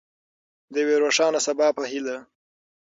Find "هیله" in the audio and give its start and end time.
1.91-2.17